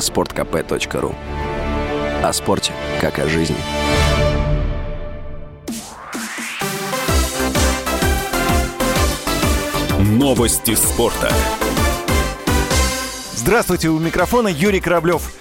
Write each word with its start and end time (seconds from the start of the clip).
sportkp.ru 0.00 1.14
О 2.22 2.32
спорте, 2.32 2.72
как 3.00 3.18
о 3.18 3.28
жизни. 3.28 3.56
Новости 9.98 10.74
спорта. 10.74 11.32
Здравствуйте, 13.34 13.88
у 13.88 13.98
микрофона 13.98 14.48
Юрий 14.48 14.80
Кораблев. 14.80 15.32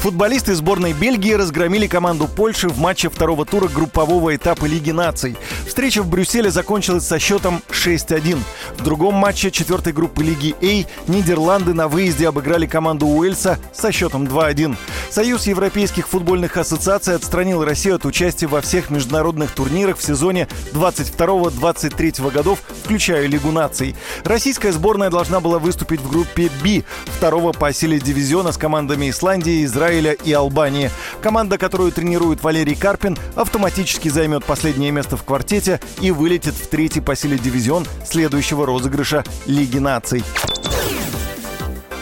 Футболисты 0.00 0.54
сборной 0.54 0.92
Бельгии 0.92 1.32
разгромили 1.32 1.88
команду 1.88 2.28
Польши 2.28 2.68
в 2.68 2.78
матче 2.78 3.10
второго 3.10 3.44
тура 3.44 3.66
группового 3.66 4.34
этапа 4.34 4.64
Лиги 4.64 4.92
наций. 4.92 5.36
Встреча 5.66 6.02
в 6.04 6.08
Брюсселе 6.08 6.52
закончилась 6.52 7.04
со 7.04 7.18
счетом 7.18 7.62
6-1. 7.70 8.38
В 8.78 8.84
другом 8.84 9.14
матче 9.14 9.50
четвертой 9.50 9.92
группы 9.92 10.22
Лиги 10.22 10.54
А 10.62 11.10
Нидерланды 11.10 11.74
на 11.74 11.88
выезде 11.88 12.28
обыграли 12.28 12.66
команду 12.66 13.06
Уэльса 13.06 13.58
со 13.74 13.90
счетом 13.90 14.26
2-1. 14.26 14.76
Союз 15.10 15.48
европейских 15.48 16.06
футбольных 16.06 16.56
ассоциаций 16.56 17.16
отстранил 17.16 17.64
Россию 17.64 17.96
от 17.96 18.06
участия 18.06 18.46
во 18.46 18.60
всех 18.60 18.90
международных 18.90 19.50
турнирах 19.50 19.98
в 19.98 20.04
сезоне 20.04 20.46
22-23 20.74 22.30
годов, 22.30 22.60
включая 22.84 23.26
Лигу 23.26 23.50
наций. 23.50 23.96
Российская 24.22 24.70
сборная 24.70 25.10
должна 25.10 25.40
была 25.40 25.58
выступить 25.58 26.00
в 26.00 26.08
группе 26.08 26.50
«Б» 26.62 26.84
второго 27.06 27.52
по 27.52 27.72
силе 27.72 27.98
дивизиона 27.98 28.52
с 28.52 28.56
командами 28.56 29.10
Исландии, 29.10 29.64
Израиля 29.64 29.87
и 29.90 30.32
Албании. 30.32 30.90
Команда, 31.22 31.58
которую 31.58 31.92
тренирует 31.92 32.42
Валерий 32.42 32.74
Карпин, 32.74 33.16
автоматически 33.34 34.08
займет 34.08 34.44
последнее 34.44 34.90
место 34.90 35.16
в 35.16 35.24
квартете 35.24 35.80
и 36.00 36.10
вылетит 36.10 36.54
в 36.54 36.68
третий 36.68 37.00
по 37.00 37.16
силе 37.16 37.38
дивизион 37.38 37.86
следующего 38.04 38.66
розыгрыша 38.66 39.24
Лиги 39.46 39.78
наций. 39.78 40.22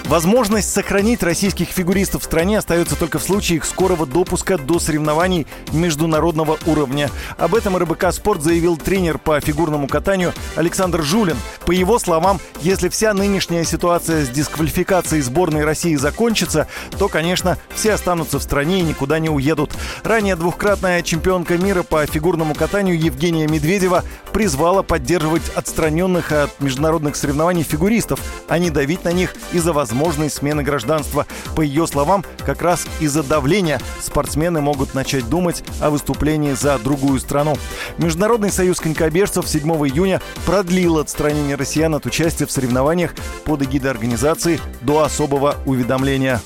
Возможность 0.09 0.73
сохранить 0.73 1.25
российских 1.25 1.71
фигуристов 1.71 2.23
в 2.23 2.25
стране 2.27 2.59
остается 2.59 2.95
только 2.95 3.19
в 3.19 3.25
случае 3.25 3.57
их 3.57 3.65
скорого 3.65 4.07
допуска 4.07 4.57
до 4.57 4.79
соревнований 4.79 5.49
международного 5.73 6.59
уровня. 6.67 7.11
Об 7.39 7.57
этом 7.57 7.77
РБК 7.77 8.13
«Спорт» 8.13 8.41
заявил 8.41 8.77
тренер 8.77 9.19
по 9.19 9.41
фигурному 9.41 9.89
катанию 9.89 10.33
Александр 10.55 11.03
Жулин. 11.03 11.37
По 11.65 11.73
его 11.73 11.99
словам, 11.99 12.39
если 12.61 12.89
вся 12.89 13.15
нынешняя 13.15 13.65
ситуация 13.65 14.25
с 14.25 14.29
дисквалификацией 14.29 15.23
сборной 15.23 15.65
России 15.65 15.97
закончится, 15.97 16.69
то, 17.01 17.09
конечно, 17.09 17.59
все 17.75 17.95
останутся 17.95 18.39
в 18.39 18.45
стране 18.45 18.79
и 18.79 18.85
никуда 18.85 19.19
не 19.19 19.29
уедут. 19.29 19.73
Ранее 20.05 20.37
двухкратная 20.37 21.03
чемпионка 21.03 21.59
мира 21.59 21.83
по 21.83 22.07
фигурному 22.07 22.55
катанию 22.55 22.97
Евгения 22.97 23.49
Медведева 23.49 24.05
призвала 24.33 24.85
поддерживать 24.85 25.43
отстраненных 25.57 26.31
от 26.31 26.61
международных 26.61 27.17
соревнований 27.17 27.65
фигуристов, 27.65 28.21
а 28.47 28.59
не 28.59 28.71
давить 28.71 29.03
на 29.03 29.11
них 29.11 29.35
из-за 29.53 29.73
возможности 29.73 29.96
возможной 29.97 30.31
смены 30.31 30.63
гражданства. 30.63 31.27
По 31.55 31.63
ее 31.63 31.87
словам, 31.87 32.25
как 32.45 32.63
раз 32.63 32.87
из-за 33.01 33.23
давления 33.23 33.81
спортсмены 34.01 34.61
могут 34.61 34.95
начать 34.95 35.29
думать 35.29 35.65
о 35.81 35.91
выступлении 35.91 36.53
за 36.53 36.79
другую 36.79 37.19
страну. 37.19 37.57
Международный 37.99 38.53
союз 38.53 38.79
конькобежцев 38.79 39.49
7 39.49 39.69
июня 39.89 40.21
продлил 40.45 40.99
отстранение 40.99 41.57
россиян 41.57 41.95
от 41.95 42.07
участия 42.07 42.47
в 42.47 42.51
соревнованиях 42.53 43.15
под 43.45 43.63
эгидой 43.63 43.91
организации 43.91 44.61
до 44.81 45.03
особого 45.03 45.57
уведомления. 45.65 46.41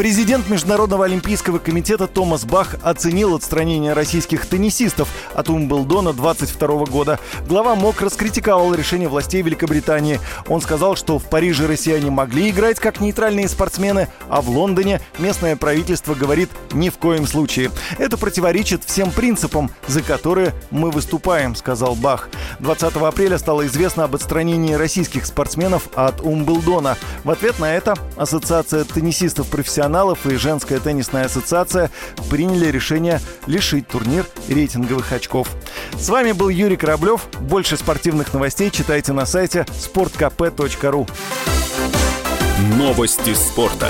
Президент 0.00 0.48
Международного 0.48 1.04
олимпийского 1.04 1.58
комитета 1.58 2.06
Томас 2.06 2.46
Бах 2.46 2.76
оценил 2.82 3.34
отстранение 3.34 3.92
российских 3.92 4.46
теннисистов 4.46 5.10
от 5.34 5.50
Умблдона 5.50 6.14
22 6.14 6.86
года. 6.86 7.20
Глава 7.46 7.74
МОК 7.74 8.00
раскритиковал 8.00 8.72
решение 8.72 9.10
властей 9.10 9.42
Великобритании. 9.42 10.18
Он 10.48 10.62
сказал, 10.62 10.96
что 10.96 11.18
в 11.18 11.28
Париже 11.28 11.66
россияне 11.66 12.10
могли 12.10 12.48
играть 12.48 12.80
как 12.80 13.00
нейтральные 13.00 13.46
спортсмены, 13.46 14.08
а 14.30 14.40
в 14.40 14.48
Лондоне 14.48 15.02
местное 15.18 15.54
правительство 15.54 16.14
говорит 16.14 16.48
ни 16.72 16.88
в 16.88 16.96
коем 16.96 17.26
случае. 17.26 17.70
Это 17.98 18.16
противоречит 18.16 18.84
всем 18.84 19.10
принципам, 19.10 19.70
за 19.86 20.00
которые 20.00 20.54
мы 20.70 20.90
выступаем, 20.90 21.54
сказал 21.54 21.94
Бах. 21.94 22.30
20 22.60 22.96
апреля 22.96 23.36
стало 23.36 23.66
известно 23.66 24.04
об 24.04 24.14
отстранении 24.14 24.72
российских 24.72 25.26
спортсменов 25.26 25.90
от 25.94 26.22
Умблдона. 26.22 26.96
В 27.22 27.30
ответ 27.30 27.58
на 27.58 27.76
это 27.76 27.96
Ассоциация 28.16 28.84
теннисистов-профессионалов 28.84 29.89
профессионалов 29.90 30.26
и 30.26 30.36
женская 30.36 30.78
теннисная 30.78 31.24
ассоциация 31.24 31.90
приняли 32.30 32.66
решение 32.66 33.20
лишить 33.46 33.88
турнир 33.88 34.24
рейтинговых 34.48 35.12
очков. 35.12 35.48
С 35.98 36.08
вами 36.08 36.30
был 36.30 36.48
Юрий 36.48 36.76
Кораблев. 36.76 37.26
Больше 37.40 37.76
спортивных 37.76 38.32
новостей 38.32 38.70
читайте 38.70 39.12
на 39.12 39.26
сайте 39.26 39.66
sportkp.ru 39.68 41.10
Новости 42.76 43.34
спорта. 43.34 43.88